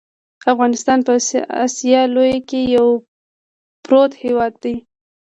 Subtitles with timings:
[0.53, 1.11] افغانستان په
[1.65, 2.87] اسیا لویه کې یو
[3.85, 4.75] پروت هیواد دی.